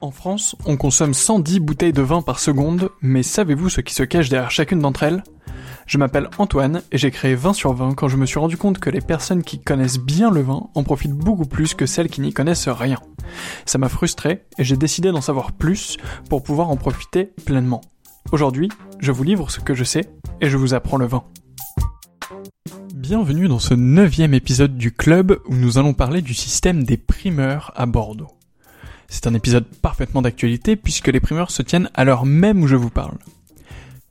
[0.00, 4.04] En France, on consomme 110 bouteilles de vin par seconde, mais savez-vous ce qui se
[4.04, 5.24] cache derrière chacune d'entre elles?
[5.86, 8.78] Je m'appelle Antoine et j'ai créé 20 sur 20 quand je me suis rendu compte
[8.78, 12.20] que les personnes qui connaissent bien le vin en profitent beaucoup plus que celles qui
[12.20, 13.00] n'y connaissent rien.
[13.66, 15.96] Ça m'a frustré et j'ai décidé d'en savoir plus
[16.30, 17.80] pour pouvoir en profiter pleinement.
[18.30, 18.68] Aujourd'hui,
[19.00, 20.08] je vous livre ce que je sais
[20.40, 21.24] et je vous apprends le vin.
[22.94, 27.72] Bienvenue dans ce neuvième épisode du club où nous allons parler du système des primeurs
[27.74, 28.37] à Bordeaux.
[29.08, 32.76] C'est un épisode parfaitement d'actualité puisque les primeurs se tiennent à l'heure même où je
[32.76, 33.16] vous parle.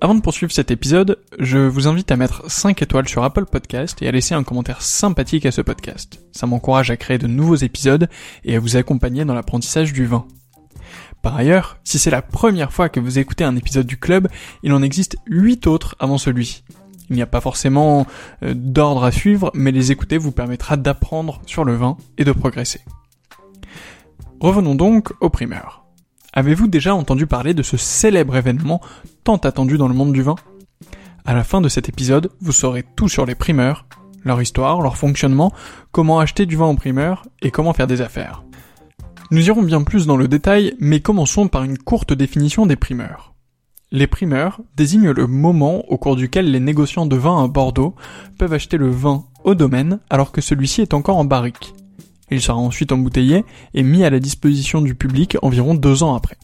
[0.00, 4.00] Avant de poursuivre cet épisode, je vous invite à mettre 5 étoiles sur Apple Podcast
[4.00, 6.20] et à laisser un commentaire sympathique à ce podcast.
[6.32, 8.08] Ça m'encourage à créer de nouveaux épisodes
[8.44, 10.24] et à vous accompagner dans l'apprentissage du vin.
[11.20, 14.28] Par ailleurs, si c'est la première fois que vous écoutez un épisode du club,
[14.62, 16.62] il en existe 8 autres avant celui-ci.
[17.10, 18.06] Il n'y a pas forcément
[18.44, 22.32] euh, d'ordre à suivre, mais les écouter vous permettra d'apprendre sur le vin et de
[22.32, 22.80] progresser.
[24.40, 25.84] Revenons donc aux primeurs.
[26.32, 28.80] Avez-vous déjà entendu parler de ce célèbre événement
[29.24, 30.36] tant attendu dans le monde du vin?
[31.24, 33.86] À la fin de cet épisode, vous saurez tout sur les primeurs,
[34.24, 35.52] leur histoire, leur fonctionnement,
[35.90, 38.44] comment acheter du vin en primeur et comment faire des affaires.
[39.32, 43.34] Nous irons bien plus dans le détail, mais commençons par une courte définition des primeurs.
[43.90, 47.96] Les primeurs désignent le moment au cours duquel les négociants de vin à Bordeaux
[48.38, 51.74] peuvent acheter le vin au domaine alors que celui-ci est encore en barrique.
[52.30, 53.44] Il sera ensuite embouteillé
[53.74, 56.36] et mis à la disposition du public environ deux ans après.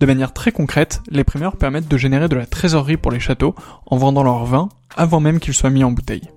[0.00, 3.54] De manière très concrète, les primeurs permettent de générer de la trésorerie pour les châteaux
[3.86, 6.28] en vendant leur vin avant même qu'ils soient mis en bouteille.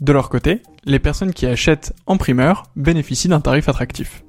[0.00, 4.24] De leur côté, les personnes qui achètent en primeur bénéficient d'un tarif attractif.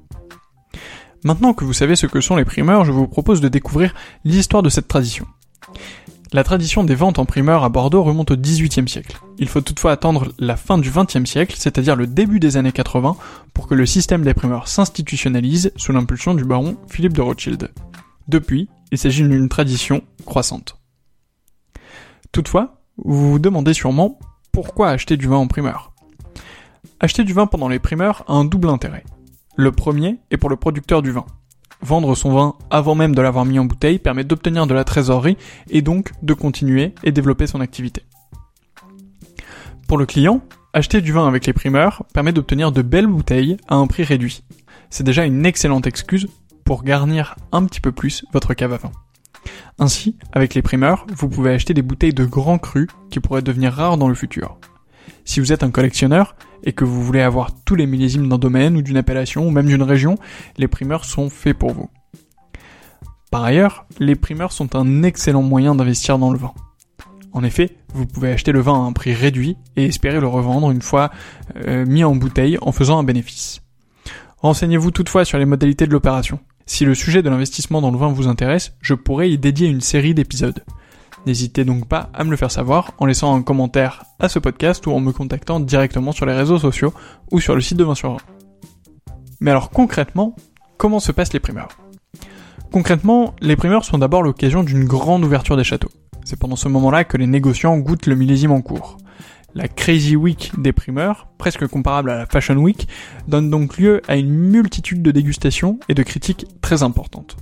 [1.24, 3.94] Maintenant que vous savez ce que sont les primeurs, je vous propose de découvrir
[4.24, 5.26] l'histoire de cette tradition.
[6.34, 9.20] La tradition des ventes en primeur à Bordeaux remonte au XVIIIe siècle.
[9.38, 13.16] Il faut toutefois attendre la fin du XXe siècle, c'est-à-dire le début des années 80,
[13.54, 17.70] pour que le système des primeurs s'institutionnalise sous l'impulsion du baron Philippe de Rothschild.
[18.26, 20.76] Depuis, il s'agit d'une tradition croissante.
[22.32, 24.18] Toutefois, vous vous demandez sûrement
[24.50, 25.92] pourquoi acheter du vin en primeur.
[26.98, 29.04] Acheter du vin pendant les primeurs a un double intérêt.
[29.54, 31.26] Le premier est pour le producteur du vin.
[31.84, 35.36] Vendre son vin avant même de l'avoir mis en bouteille permet d'obtenir de la trésorerie
[35.68, 38.04] et donc de continuer et développer son activité.
[39.86, 40.40] Pour le client,
[40.72, 44.44] acheter du vin avec les primeurs permet d'obtenir de belles bouteilles à un prix réduit.
[44.88, 46.26] C'est déjà une excellente excuse
[46.64, 48.92] pour garnir un petit peu plus votre cave à vin.
[49.78, 53.74] Ainsi, avec les primeurs, vous pouvez acheter des bouteilles de grands crus qui pourraient devenir
[53.74, 54.56] rares dans le futur.
[55.24, 58.76] Si vous êtes un collectionneur et que vous voulez avoir tous les millésimes d'un domaine
[58.76, 60.16] ou d'une appellation ou même d'une région,
[60.56, 61.90] les primeurs sont faits pour vous.
[63.30, 66.52] Par ailleurs, les primeurs sont un excellent moyen d'investir dans le vin.
[67.32, 70.70] En effet, vous pouvez acheter le vin à un prix réduit et espérer le revendre
[70.70, 71.10] une fois
[71.66, 73.60] euh, mis en bouteille en faisant un bénéfice.
[74.38, 76.38] Renseignez-vous toutefois sur les modalités de l'opération.
[76.66, 79.80] Si le sujet de l'investissement dans le vin vous intéresse, je pourrais y dédier une
[79.80, 80.64] série d'épisodes.
[81.26, 84.86] N'hésitez donc pas à me le faire savoir en laissant un commentaire à ce podcast
[84.86, 86.92] ou en me contactant directement sur les réseaux sociaux
[87.32, 88.18] ou sur le site de 20 sur 20.
[89.40, 90.36] Mais alors concrètement,
[90.76, 91.68] comment se passent les primeurs?
[92.72, 95.90] Concrètement, les primeurs sont d'abord l'occasion d'une grande ouverture des châteaux.
[96.24, 98.98] C'est pendant ce moment-là que les négociants goûtent le millésime en cours.
[99.54, 102.88] La Crazy Week des primeurs, presque comparable à la Fashion Week,
[103.28, 107.36] donne donc lieu à une multitude de dégustations et de critiques très importantes.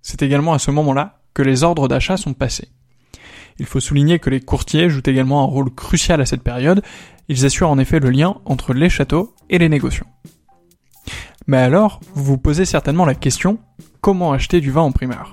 [0.00, 2.68] C'est également à ce moment-là que les ordres d'achat sont passés.
[3.58, 6.82] Il faut souligner que les courtiers jouent également un rôle crucial à cette période,
[7.28, 10.06] ils assurent en effet le lien entre les châteaux et les négociants.
[11.46, 13.58] Mais alors, vous vous posez certainement la question,
[14.00, 15.32] comment acheter du vin en primeur?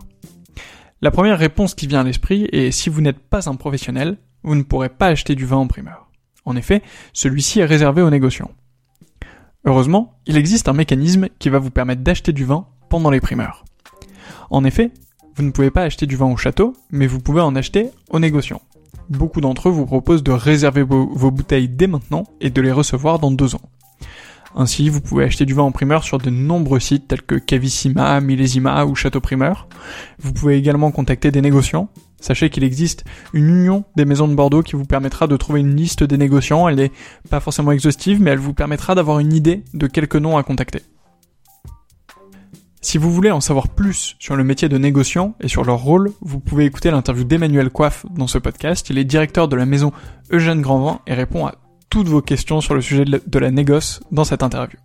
[1.02, 4.56] La première réponse qui vient à l'esprit est si vous n'êtes pas un professionnel, vous
[4.56, 6.10] ne pourrez pas acheter du vin en primeur.
[6.46, 6.82] En effet,
[7.14, 8.52] celui-ci est réservé aux négociants.
[9.66, 13.66] Heureusement, il existe un mécanisme qui va vous permettre d'acheter du vin pendant les primeurs.
[14.50, 14.92] En effet,
[15.36, 18.20] vous ne pouvez pas acheter du vin au château, mais vous pouvez en acheter aux
[18.20, 18.62] négociants.
[19.10, 23.20] Beaucoup d'entre eux vous proposent de réserver vos, bouteilles dès maintenant et de les recevoir
[23.20, 23.62] dans deux ans.
[24.56, 28.22] Ainsi, vous pouvez acheter du vin en primeur sur de nombreux sites tels que Cavissima,
[28.22, 29.68] Millésima ou Château Primeur.
[30.20, 31.90] Vous pouvez également contacter des négociants.
[32.22, 33.04] Sachez qu'il existe
[33.34, 36.70] une union des maisons de Bordeaux qui vous permettra de trouver une liste des négociants.
[36.70, 36.92] Elle n'est
[37.30, 40.82] pas forcément exhaustive, mais elle vous permettra d'avoir une idée de quelques noms à contacter.
[42.86, 46.12] Si vous voulez en savoir plus sur le métier de négociant et sur leur rôle,
[46.22, 48.92] vous pouvez écouter l'interview d'Emmanuel Coiffe dans ce podcast.
[48.92, 49.92] Il est directeur de la maison
[50.32, 51.56] Eugène Grandvin et répond à
[51.90, 54.78] toutes vos questions sur le sujet de la négoce dans cette interview.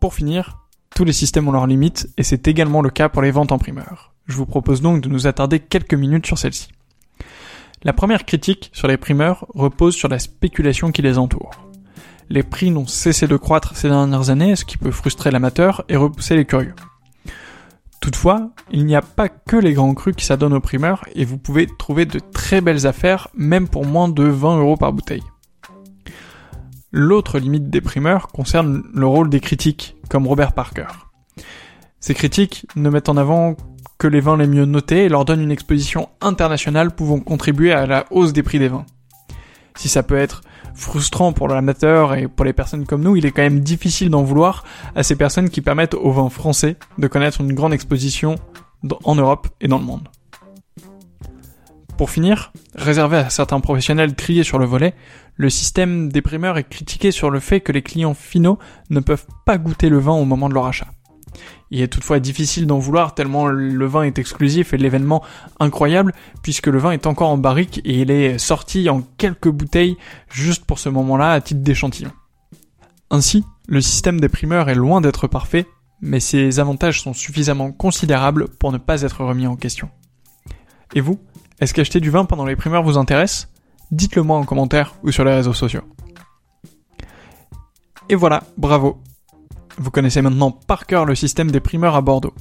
[0.00, 0.58] Pour finir,
[0.94, 3.58] tous les systèmes ont leurs limites et c'est également le cas pour les ventes en
[3.58, 4.12] primeur.
[4.26, 6.68] Je vous propose donc de nous attarder quelques minutes sur celle-ci.
[7.84, 11.52] La première critique sur les primeurs repose sur la spéculation qui les entoure.
[12.28, 15.96] Les prix n'ont cessé de croître ces dernières années, ce qui peut frustrer l'amateur et
[15.96, 16.74] repousser les curieux.
[18.00, 21.38] Toutefois, il n'y a pas que les grands crus qui s'adonnent aux primeurs et vous
[21.38, 25.24] pouvez trouver de très belles affaires même pour moins de 20 euros par bouteille.
[26.92, 30.86] L'autre limite des primeurs concerne le rôle des critiques, comme Robert Parker.
[32.00, 33.56] Ces critiques ne mettent en avant
[33.98, 37.86] que les vins les mieux notés et leur donnent une exposition internationale pouvant contribuer à
[37.86, 38.86] la hausse des prix des vins.
[39.74, 40.42] Si ça peut être
[40.76, 44.22] frustrant pour l'amateur et pour les personnes comme nous, il est quand même difficile d'en
[44.22, 44.64] vouloir
[44.94, 48.36] à ces personnes qui permettent aux vins français de connaître une grande exposition
[49.04, 50.08] en Europe et dans le monde.
[51.96, 54.94] Pour finir, réservé à certains professionnels triés sur le volet,
[55.36, 58.58] le système des primeurs est critiqué sur le fait que les clients finaux
[58.90, 60.88] ne peuvent pas goûter le vin au moment de leur achat.
[61.70, 65.22] Il est toutefois difficile d'en vouloir tellement le vin est exclusif et l'événement
[65.58, 66.12] incroyable
[66.42, 69.96] puisque le vin est encore en barrique et il est sorti en quelques bouteilles
[70.30, 72.12] juste pour ce moment-là à titre d'échantillon.
[73.10, 75.66] Ainsi, le système des primeurs est loin d'être parfait,
[76.00, 79.90] mais ses avantages sont suffisamment considérables pour ne pas être remis en question.
[80.94, 81.18] Et vous,
[81.60, 83.48] est-ce qu'acheter du vin pendant les primeurs vous intéresse?
[83.90, 85.82] Dites-le moi en commentaire ou sur les réseaux sociaux.
[88.08, 89.00] Et voilà, bravo,
[89.78, 92.34] vous connaissez maintenant par cœur le système des primeurs à Bordeaux.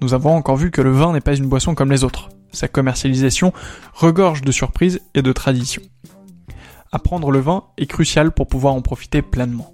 [0.00, 2.28] Nous avons encore vu que le vin n'est pas une boisson comme les autres.
[2.50, 3.52] Sa commercialisation
[3.94, 5.82] regorge de surprises et de traditions.
[6.90, 9.72] Apprendre le vin est crucial pour pouvoir en profiter pleinement.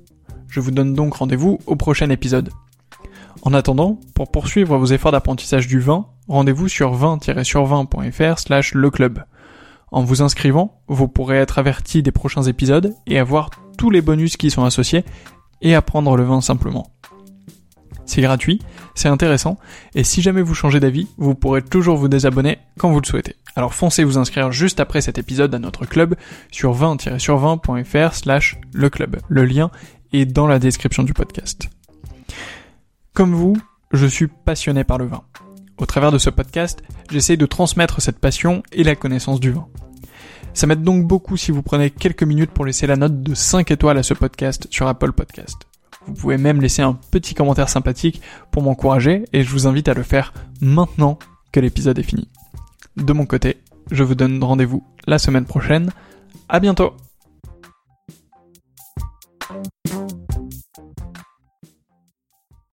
[0.48, 2.50] Je vous donne donc rendez-vous au prochain épisode.
[3.42, 9.24] En attendant, pour poursuivre vos efforts d'apprentissage du vin, rendez-vous sur 20-sur20.fr slash le club.
[9.90, 14.36] En vous inscrivant, vous pourrez être averti des prochains épisodes et avoir tous les bonus
[14.36, 15.04] qui y sont associés
[15.62, 16.86] et apprendre le vin simplement.
[18.08, 18.60] C'est gratuit,
[18.94, 19.58] c'est intéressant,
[19.94, 23.36] et si jamais vous changez d'avis, vous pourrez toujours vous désabonner quand vous le souhaitez.
[23.54, 26.14] Alors foncez vous inscrire juste après cet épisode à notre club
[26.50, 29.20] sur 20-sur20.fr slash le club.
[29.28, 29.70] Le lien
[30.12, 31.68] est dans la description du podcast.
[33.12, 33.56] Comme vous,
[33.92, 35.22] je suis passionné par le vin.
[35.76, 39.66] Au travers de ce podcast, j'essaye de transmettre cette passion et la connaissance du vin.
[40.54, 43.70] Ça m'aide donc beaucoup si vous prenez quelques minutes pour laisser la note de 5
[43.70, 45.68] étoiles à ce podcast sur Apple Podcast.
[46.08, 49.94] Vous pouvez même laisser un petit commentaire sympathique pour m'encourager et je vous invite à
[49.94, 51.18] le faire maintenant
[51.52, 52.28] que l'épisode est fini.
[52.96, 53.58] De mon côté,
[53.90, 55.90] je vous donne rendez-vous la semaine prochaine.
[56.48, 56.94] À bientôt!